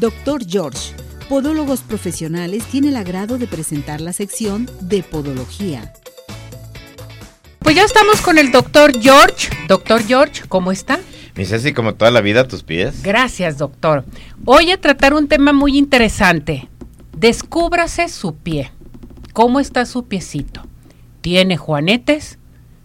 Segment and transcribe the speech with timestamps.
[0.00, 0.94] Doctor George,
[1.26, 5.94] Podólogos Profesionales, tiene el agrado de presentar la sección de Podología.
[7.60, 9.48] Pues ya estamos con el doctor George.
[9.66, 11.00] Doctor George, ¿cómo está?
[11.34, 13.02] Mi Ceci, como toda la vida, a tus pies.
[13.02, 14.04] Gracias, doctor.
[14.44, 16.68] Hoy a tratar un tema muy interesante.
[17.16, 18.72] Descúbrase su pie.
[19.32, 20.60] ¿Cómo está su piecito?
[21.22, 22.38] ¿Tiene juanetes?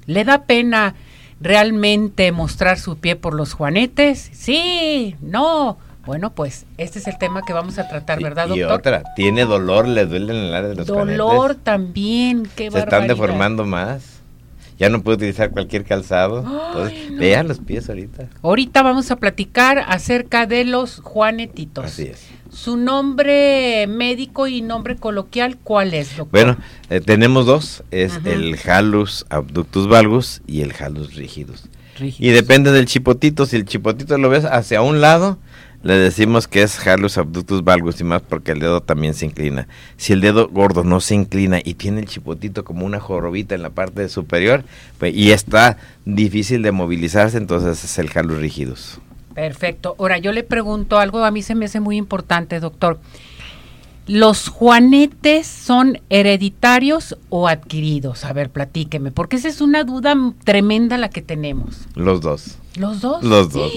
[0.05, 0.95] ¿Le da pena
[1.41, 4.29] realmente mostrar su pie por los juanetes?
[4.31, 5.77] Sí, no.
[6.05, 8.57] Bueno, pues este es el tema que vamos a tratar, ¿verdad, doctor?
[8.57, 9.87] Y otra, ¿tiene dolor?
[9.87, 14.21] ¿Le duele en el área de los Dolor también, qué Se están deformando más.
[14.79, 16.39] Ya no puede utilizar cualquier calzado.
[16.39, 18.29] Entonces, Vean los pies ahorita.
[18.41, 21.85] Ahorita vamos a platicar acerca de los juanetitos.
[21.85, 22.27] Así es.
[22.51, 26.31] Su nombre médico y nombre coloquial, ¿cuál es, doctor?
[26.31, 26.57] Bueno,
[26.89, 31.69] eh, tenemos dos, es el halus abductus valgus y el halus rígidos.
[31.99, 35.37] Y depende del chipotito, si el chipotito lo ves hacia un lado,
[35.83, 39.67] le decimos que es halus abductus valgus y más porque el dedo también se inclina.
[39.97, 43.63] Si el dedo gordo no se inclina y tiene el chipotito como una jorobita en
[43.63, 44.63] la parte superior
[44.99, 48.99] pues, y está difícil de movilizarse, entonces es el halus rígidos.
[49.33, 49.95] Perfecto.
[49.97, 52.99] Ahora yo le pregunto algo, a mí se me hace muy importante, doctor.
[54.07, 58.25] ¿Los juanetes son hereditarios o adquiridos?
[58.25, 61.87] A ver, platíqueme, porque esa es una duda tremenda la que tenemos.
[61.95, 62.57] Los dos.
[62.75, 63.23] ¿Los dos?
[63.23, 63.71] Los dos.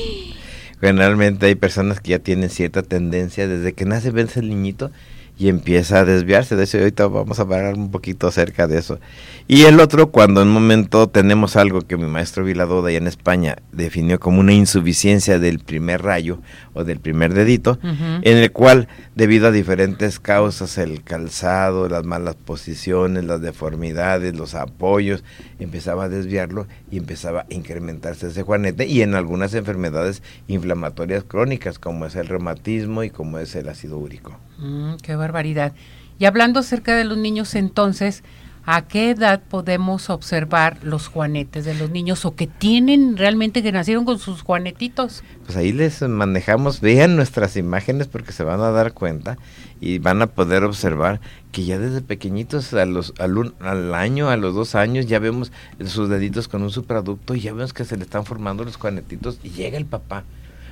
[0.81, 4.91] Generalmente hay personas que ya tienen cierta tendencia, desde que nace vence el niñito
[5.37, 6.57] y empieza a desviarse.
[6.57, 8.99] De eso ahorita vamos a hablar un poquito acerca de eso.
[9.47, 13.07] Y el otro, cuando en un momento tenemos algo que mi maestro Viladoda allá en
[13.07, 16.41] España definió como una insuficiencia del primer rayo
[16.73, 22.37] o del primer dedito, en el cual, debido a diferentes causas, el calzado, las malas
[22.37, 25.25] posiciones, las deformidades, los apoyos,
[25.59, 31.79] empezaba a desviarlo y empezaba a incrementarse ese juanete y en algunas enfermedades inflamatorias crónicas,
[31.79, 34.39] como es el reumatismo y como es el ácido úrico.
[34.59, 35.73] Mm, qué barbaridad.
[36.19, 38.23] Y hablando acerca de los niños entonces,
[38.67, 43.73] ¿a qué edad podemos observar los juanetes de los niños o que tienen realmente que
[43.73, 45.25] nacieron con sus juanetitos?
[45.45, 49.39] Pues ahí les manejamos, vean nuestras imágenes porque se van a dar cuenta
[49.81, 51.21] y van a poder observar
[51.53, 55.53] que ya desde pequeñitos a los, al, año, a los dos años, ya vemos
[55.85, 59.39] sus deditos con un supraducto y ya vemos que se le están formando los juanetitos
[59.43, 60.25] y llega el papá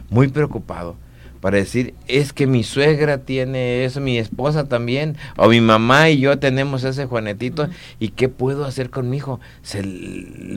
[0.09, 0.97] muy preocupado
[1.43, 6.21] para decir, es que mi suegra tiene eso, mi esposa también, o mi mamá y
[6.21, 9.41] yo tenemos ese Juanetito, ¿y qué puedo hacer con mi hijo?
[9.63, 9.83] Se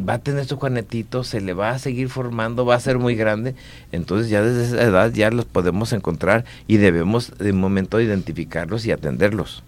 [0.08, 3.16] va a tener su Juanetito, se le va a seguir formando, va a ser muy
[3.16, 3.56] grande,
[3.92, 8.92] entonces ya desde esa edad ya los podemos encontrar y debemos de momento identificarlos y
[8.92, 9.64] atenderlos.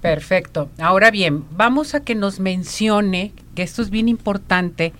[0.00, 0.68] Perfecto.
[0.78, 4.92] Ahora bien, vamos a que nos mencione, que esto es bien importante,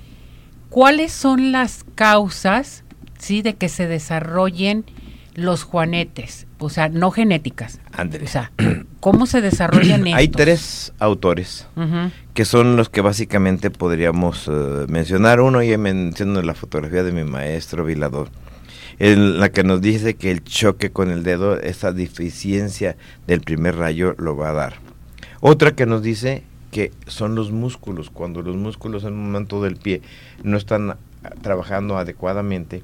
[0.69, 2.83] cuáles son las causas,
[3.21, 4.85] ¿sí?, de que se desarrollen
[5.35, 7.81] los juanetes, o sea, no genéticas.
[7.99, 8.53] O sea,
[9.01, 10.19] ¿cómo se desarrollan estos?
[10.19, 11.67] Hay tres autores
[12.33, 15.41] que son los que básicamente podríamos eh, mencionar.
[15.41, 18.29] Uno ya menciono la fotografía de mi maestro Vilador,
[18.99, 22.97] en la que nos dice que el choque con el dedo, esa deficiencia
[23.27, 24.75] del primer rayo lo va a dar.
[25.41, 29.77] Otra que nos dice que son los músculos, cuando los músculos en un momento del
[29.77, 30.03] pie
[30.43, 30.97] no están
[31.41, 32.83] trabajando adecuadamente,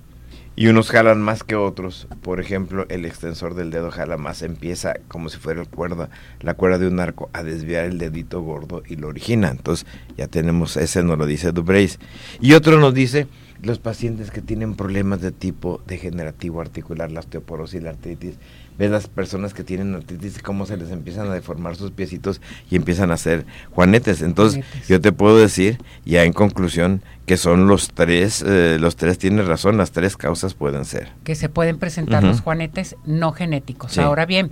[0.57, 2.09] y unos jalan más que otros.
[2.23, 6.55] Por ejemplo, el extensor del dedo jala más, empieza como si fuera el cuerda, la
[6.55, 9.49] cuerda de un arco a desviar el dedito gordo y lo origina.
[9.49, 11.99] Entonces, ya tenemos ese, nos lo dice Dubreis.
[12.41, 13.27] Y otro nos dice
[13.63, 18.37] los pacientes que tienen problemas de tipo degenerativo articular, la osteoporosis y la artritis.
[18.79, 22.41] Ves las personas que tienen artritis cómo se les empiezan a deformar sus piecitos
[22.71, 24.23] y empiezan a hacer juanetes.
[24.23, 29.19] Entonces, yo te puedo decir, ya en conclusión, que son los tres, eh, los tres
[29.19, 31.13] tienes razón, las tres causas pueden ser.
[31.25, 33.99] Que se pueden presentar los juanetes no genéticos.
[33.99, 34.51] Ahora bien,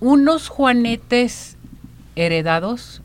[0.00, 1.56] unos juanetes
[2.16, 3.02] heredados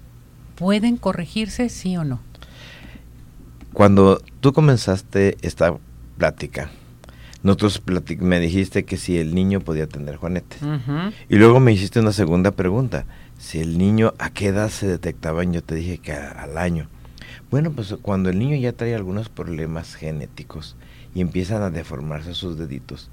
[0.55, 2.21] pueden corregirse, sí o no.
[3.73, 5.77] Cuando tú comenzaste esta
[6.17, 6.71] plática,
[7.43, 7.81] nosotros
[8.19, 10.59] me dijiste que si el niño podía tener juanetes.
[11.29, 13.05] Y luego me hiciste una segunda pregunta.
[13.37, 15.53] Si el niño, ¿a qué edad se detectaban?
[15.53, 16.89] Yo te dije que al año.
[17.49, 20.75] Bueno, pues cuando el niño ya trae algunos problemas genéticos
[21.15, 23.09] y empiezan a deformarse sus deditos,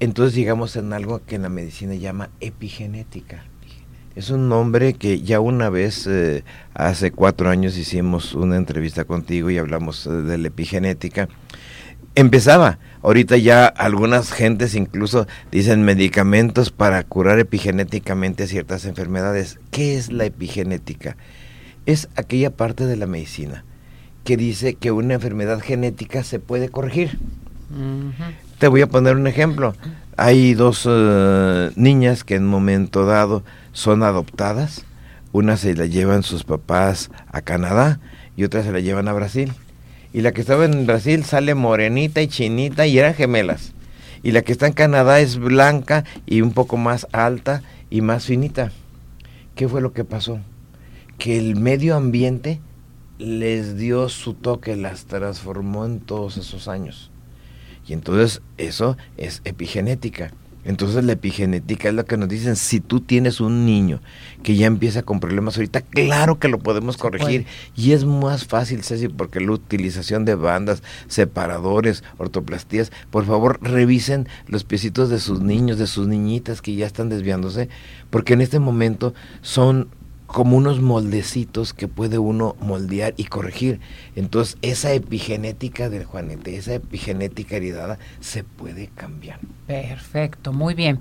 [0.00, 3.44] entonces llegamos en algo que en la medicina llama epigenética.
[4.14, 6.44] Es un nombre que ya una vez, eh,
[6.74, 11.28] hace cuatro años, hicimos una entrevista contigo y hablamos eh, de la epigenética.
[12.14, 19.58] Empezaba, ahorita ya algunas gentes incluso dicen medicamentos para curar epigenéticamente ciertas enfermedades.
[19.70, 21.16] ¿Qué es la epigenética?
[21.86, 23.64] es aquella parte de la medicina
[24.24, 27.18] que dice que una enfermedad genética se puede corregir.
[28.58, 29.74] Te voy a poner un ejemplo.
[30.18, 33.42] Hay dos eh, niñas que en un momento dado
[33.72, 34.84] son adoptadas.
[35.32, 37.98] Una se la llevan sus papás a Canadá
[38.36, 39.54] y otra se la llevan a Brasil.
[40.12, 43.72] Y la que estaba en Brasil sale morenita y chinita y eran gemelas.
[44.22, 48.26] Y la que está en Canadá es blanca y un poco más alta y más
[48.26, 48.70] finita.
[49.54, 50.40] ¿Qué fue lo que pasó?
[51.16, 52.60] Que el medio ambiente
[53.18, 57.11] les dio su toque, las transformó en todos esos años.
[57.86, 60.32] Y entonces eso es epigenética.
[60.64, 64.00] Entonces la epigenética es lo que nos dicen, si tú tienes un niño
[64.44, 68.84] que ya empieza con problemas ahorita, claro que lo podemos corregir y es más fácil,
[68.84, 75.40] Ceci, porque la utilización de bandas, separadores, ortoplastías, por favor revisen los piecitos de sus
[75.40, 77.68] niños, de sus niñitas que ya están desviándose,
[78.10, 79.88] porque en este momento son
[80.32, 83.80] como unos moldecitos que puede uno moldear y corregir.
[84.16, 89.40] Entonces, esa epigenética del Juanete, esa epigenética heredada, se puede cambiar.
[89.66, 91.00] Perfecto, muy bien.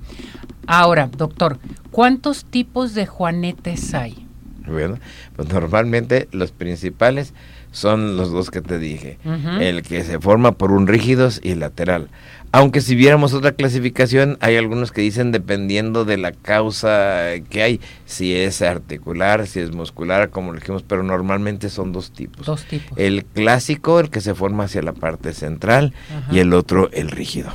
[0.67, 1.59] Ahora, doctor,
[1.91, 4.27] ¿cuántos tipos de Juanetes hay?
[4.71, 4.97] Bueno,
[5.35, 7.33] pues normalmente los principales
[7.71, 9.17] son los dos que te dije.
[9.59, 12.09] El que se forma por un rígidos y lateral.
[12.53, 17.79] Aunque si viéramos otra clasificación, hay algunos que dicen dependiendo de la causa que hay,
[18.05, 22.45] si es articular, si es muscular, como dijimos, pero normalmente son dos tipos.
[22.45, 22.97] Dos tipos.
[22.97, 25.93] El clásico, el que se forma hacia la parte central,
[26.29, 27.53] y el otro, el rígido.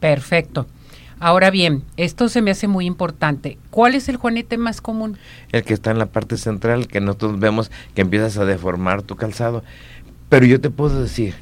[0.00, 0.66] Perfecto.
[1.20, 3.58] Ahora bien, esto se me hace muy importante.
[3.70, 5.18] ¿Cuál es el juanete más común?
[5.52, 9.16] El que está en la parte central, que nosotros vemos que empiezas a deformar tu
[9.16, 9.62] calzado.
[10.28, 11.34] Pero yo te puedo decir,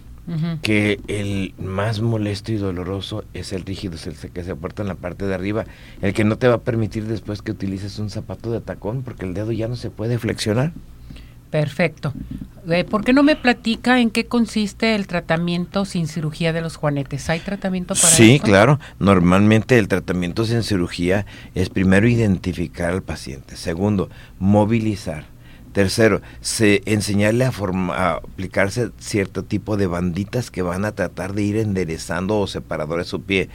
[0.62, 4.88] que el más molesto y doloroso es el rígido, es el que se aporta en
[4.88, 5.66] la parte de arriba,
[6.02, 9.24] el que no te va a permitir después que utilices un zapato de tacón porque
[9.24, 10.72] el dedo ya no se puede flexionar.
[11.50, 12.12] Perfecto.
[12.68, 16.76] Eh, ¿Por qué no me platica en qué consiste el tratamiento sin cirugía de los
[16.76, 17.30] juanetes?
[17.30, 18.16] ¿Hay tratamiento para eso?
[18.16, 18.80] Sí, claro.
[18.98, 24.10] Normalmente el tratamiento sin cirugía es primero identificar al paciente, segundo,
[24.40, 25.26] movilizar,
[25.76, 31.42] Tercero, se, enseñarle a, a, aplicarse cierto tipo de banditas que van a tratar de
[31.42, 33.50] ir enderezando o separadores su pie.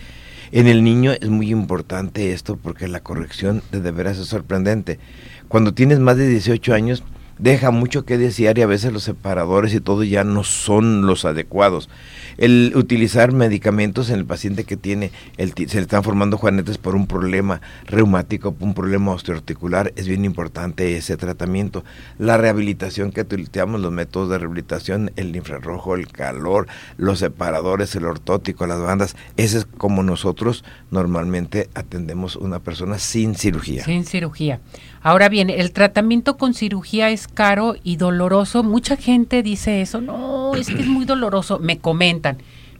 [0.51, 4.99] En el niño es muy importante esto porque la corrección de veras es sorprendente.
[5.47, 7.03] Cuando tienes más de 18 años,
[7.41, 11.25] deja mucho que desear y a veces los separadores y todo ya no son los
[11.25, 11.89] adecuados
[12.37, 16.95] el utilizar medicamentos en el paciente que tiene, el, se le están formando juanetes por
[16.95, 21.83] un problema reumático, un problema osteoarticular, es bien importante ese tratamiento.
[22.17, 26.67] La rehabilitación que utilizamos, los métodos de rehabilitación, el infrarrojo, el calor,
[26.97, 33.35] los separadores, el ortótico, las bandas, ese es como nosotros normalmente atendemos una persona sin
[33.35, 33.83] cirugía.
[33.85, 34.59] Sin cirugía.
[35.03, 38.63] Ahora bien, el tratamiento con cirugía es caro y doloroso.
[38.63, 42.37] Mucha gente dice eso, no, es que es muy doloroso, me comentan,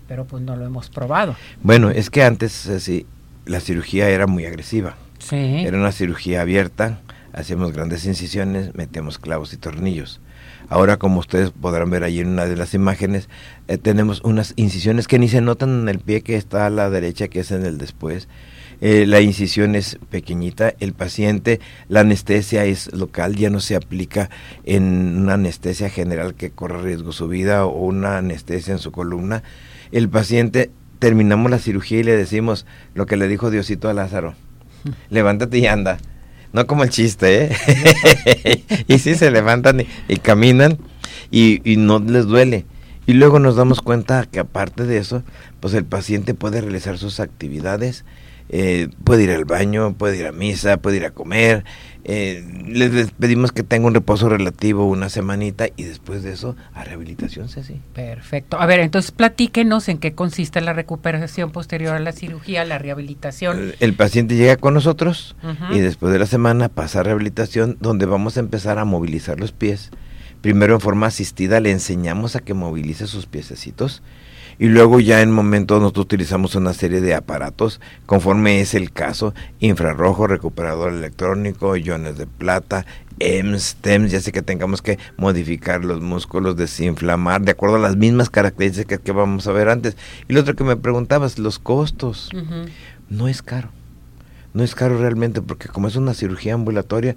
[0.08, 1.36] pero pues no lo hemos probado.
[1.64, 3.08] Bueno, es que antes así,
[3.46, 4.96] la cirugía era muy agresiva.
[5.18, 5.36] Sí.
[5.36, 7.00] Era una cirugía abierta,
[7.34, 10.22] hacíamos grandes incisiones, metemos clavos y tornillos.
[10.70, 13.30] Ahora, como ustedes podrán ver ahí en una de las imágenes,
[13.68, 16.90] eh, tenemos unas incisiones que ni se notan en el pie que está a la
[16.90, 18.28] derecha, que es en el después
[18.82, 24.32] eh, la incisión es pequeñita, el paciente, la anestesia es local, ya no se aplica
[24.66, 29.44] en una anestesia general que corre riesgo su vida o una anestesia en su columna.
[29.92, 34.34] El paciente, terminamos la cirugía y le decimos lo que le dijo Diosito a Lázaro,
[35.12, 36.00] levántate y anda.
[36.52, 38.64] No como el chiste, ¿eh?
[38.88, 40.80] y sí se levantan y, caminan
[41.30, 42.66] y, y no les duele.
[43.06, 45.24] Y luego nos damos cuenta que aparte de eso,
[45.60, 48.06] pues el paciente puede realizar sus actividades
[48.54, 51.64] eh, puede ir al baño, puede ir a misa, puede ir a comer.
[52.04, 56.84] Eh, les, pedimos que tenga un reposo relativo una semanita y después de eso a
[56.84, 57.80] rehabilitación, sí.
[57.94, 58.60] Perfecto.
[58.60, 63.74] A ver, entonces platíquenos en qué consiste la recuperación posterior a la cirugía, la rehabilitación.
[63.80, 65.38] El, paciente llega con nosotros
[65.72, 69.54] y después de la semana pasa a rehabilitación donde vamos a empezar a movilizar los
[69.54, 69.92] pies.
[70.42, 74.02] Primero en forma asistida le enseñamos a que movilice sus piececitos
[74.62, 79.34] y luego ya en momentos nosotros utilizamos una serie de aparatos conforme es el caso,
[79.60, 82.86] infrarrojo, recuperador electrónico, iones de plata,
[83.18, 87.96] EMS, TEMS, ya sé que tengamos que modificar los músculos, desinflamar, de acuerdo a las
[87.96, 89.98] mismas características que vamos a ver antes.
[90.28, 92.30] Y lo otro que me preguntabas, los costos.
[93.10, 93.72] No es caro
[94.54, 97.16] no es caro realmente porque como es una cirugía ambulatoria,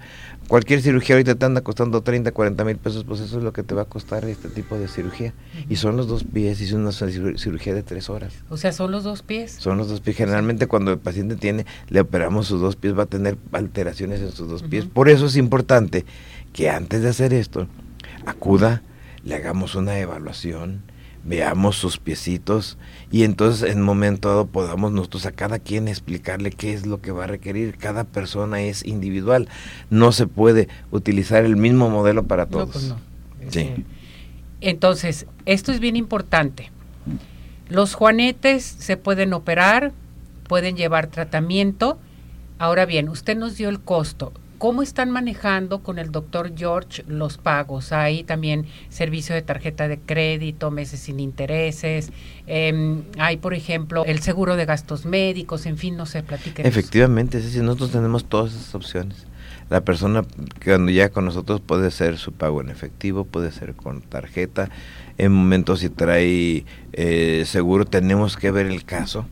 [0.49, 3.63] cualquier cirugía ahorita te anda costando 30, 40 mil pesos, pues eso es lo que
[3.63, 5.33] te va a costar este tipo de cirugía.
[5.69, 8.35] Y son los dos pies y es una cirugía de tres horas.
[8.51, 9.53] O sea, son los dos pies.
[9.53, 10.17] Son los dos pies.
[10.17, 14.33] Generalmente cuando el paciente tiene, le operamos sus dos pies, va a tener alteraciones en
[14.33, 14.87] sus dos pies.
[14.87, 16.05] Por eso es importante
[16.53, 17.67] que antes de hacer esto,
[18.27, 18.83] acuda,
[19.25, 20.83] le hagamos una evaluación,
[21.25, 22.77] veamos sus piecitos
[23.11, 27.01] y entonces en un momento dado podamos nosotros a cada quien explicarle qué es lo
[27.01, 27.77] que va a requerir.
[27.79, 29.49] Cada persona es individual.
[29.91, 32.71] No se puede utilizar el mismo modelo para todos.
[32.71, 32.99] Pues no,
[33.51, 33.61] Sí.
[33.61, 33.85] Este,
[34.61, 36.71] entonces, esto es bien importante.
[37.69, 39.93] Los juanetes se pueden operar,
[40.49, 41.99] pueden llevar tratamiento.
[42.59, 44.33] Ahora bien, usted nos dio el costo.
[44.59, 47.93] ¿Cómo están manejando con el doctor George los pagos?
[47.93, 52.11] Hay también servicio de tarjeta de crédito, meses sin intereses.
[52.47, 56.67] Em, hay, por ejemplo, el seguro de gastos médicos, en fin, no sé, platiquen.
[56.67, 59.27] Efectivamente, es decir, nosotros tenemos todas esas opciones.
[59.71, 60.25] La persona
[60.65, 64.69] cuando ya con nosotros puede ser su pago en efectivo, puede ser con tarjeta.
[65.17, 69.27] En momentos si trae eh, seguro tenemos que ver el caso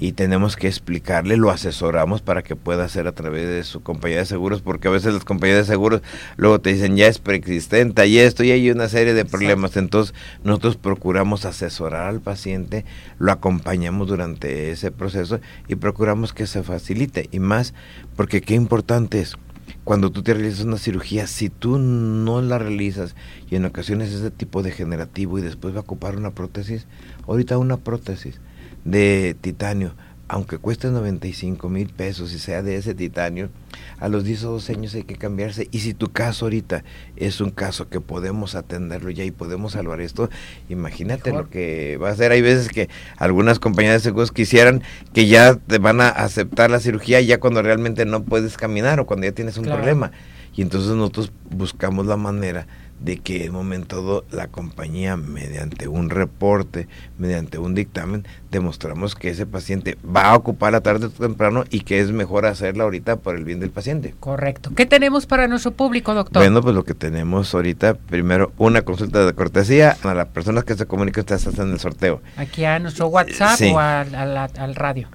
[0.00, 4.18] y tenemos que explicarle, lo asesoramos para que pueda hacer a través de su compañía
[4.18, 6.02] de seguros, porque a veces las compañías de seguros
[6.36, 9.76] luego te dicen ya es preexistente y esto y hay una serie de problemas.
[9.76, 12.84] Entonces nosotros procuramos asesorar al paciente,
[13.18, 17.28] lo acompañamos durante ese proceso y procuramos que se facilite.
[17.30, 17.74] Y más
[18.16, 19.36] porque qué importante es
[19.84, 23.16] cuando tú te realizas una cirugía, si tú no la realizas
[23.50, 26.86] y en ocasiones es de tipo degenerativo y después va a ocupar una prótesis,
[27.26, 28.40] ahorita una prótesis
[28.84, 29.94] de titanio
[30.32, 33.50] aunque cueste 95 mil pesos y sea de ese titanio,
[33.98, 35.68] a los 10 o 12 años hay que cambiarse.
[35.72, 36.84] Y si tu caso ahorita
[37.16, 40.30] es un caso que podemos atenderlo ya y podemos salvar esto,
[40.70, 42.32] imagínate lo que va a ser.
[42.32, 46.80] Hay veces que algunas compañías de seguros quisieran que ya te van a aceptar la
[46.80, 50.12] cirugía ya cuando realmente no puedes caminar o cuando ya tienes un problema.
[50.56, 52.66] Y entonces nosotros buscamos la manera
[53.04, 59.30] de que en momento dado la compañía, mediante un reporte, mediante un dictamen, demostramos que
[59.30, 63.16] ese paciente va a ocupar la tarde o temprano y que es mejor hacerla ahorita
[63.16, 64.14] por el bien del paciente.
[64.20, 64.72] Correcto.
[64.76, 66.42] ¿Qué tenemos para nuestro público, doctor?
[66.42, 70.74] Bueno, pues lo que tenemos ahorita, primero, una consulta de cortesía a las personas que
[70.74, 72.22] se comunican, ustedes hacen el sorteo.
[72.36, 75.08] Aquí a nuestro WhatsApp o al, radio.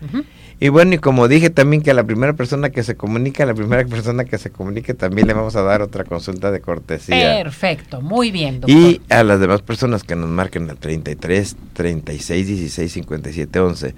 [0.59, 3.45] Y bueno, y como dije también que a la primera persona que se comunique, a
[3.45, 7.43] la primera persona que se comunique también le vamos a dar otra consulta de cortesía.
[7.43, 8.77] Perfecto, muy bien, doctor.
[8.77, 13.95] Y a las demás personas que nos marquen al 33 36 16 57 11.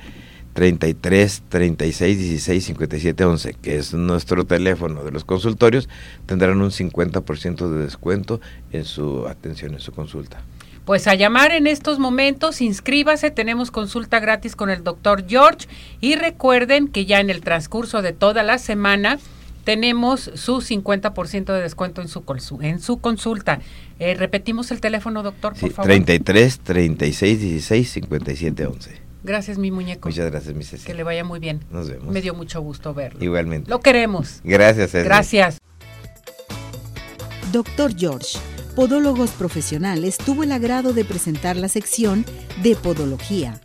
[0.53, 5.87] 33 36 16 57 11, que es nuestro teléfono de los consultorios,
[6.25, 10.41] tendrán un 50% de descuento en su atención, en su consulta.
[10.85, 15.67] Pues a llamar en estos momentos, inscríbase, tenemos consulta gratis con el doctor George
[16.01, 19.19] y recuerden que ya en el transcurso de toda la semana
[19.69, 22.23] tenemos su 50% de descuento en su,
[22.59, 23.59] en su consulta.
[23.99, 25.85] Eh, repetimos el teléfono, doctor, por favor.
[25.85, 29.01] 33 36 16 57 11.
[29.23, 30.09] Gracias, mi muñeco.
[30.09, 30.87] Muchas gracias, mi Cecilia.
[30.87, 31.63] Que le vaya muy bien.
[31.69, 32.11] Nos vemos.
[32.11, 33.23] Me dio mucho gusto verlo.
[33.23, 33.69] Igualmente.
[33.69, 34.41] Lo queremos.
[34.43, 35.05] Gracias, Cecilia.
[35.05, 35.59] Gracias.
[37.51, 38.39] Doctor George
[38.75, 42.25] Podólogos Profesionales tuvo el agrado de presentar la sección
[42.63, 43.61] de Podología